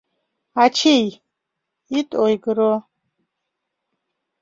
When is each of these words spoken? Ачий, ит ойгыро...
Ачий, 0.63 1.07
ит 1.99 2.09
ойгыро... 2.23 2.73